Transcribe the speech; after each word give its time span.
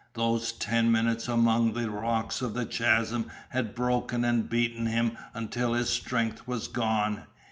Those 0.15 0.51
ten 0.51 0.91
minutes 0.91 1.27
among 1.27 1.73
the 1.73 1.87
rocks 1.87 2.41
of 2.41 2.55
the 2.55 2.65
chasm 2.65 3.29
had 3.49 3.75
broken 3.75 4.25
and 4.25 4.49
beaten 4.49 4.87
him 4.87 5.15
until 5.35 5.73
his 5.73 5.91
strength 5.91 6.47
was 6.47 6.67
gone. 6.67 7.25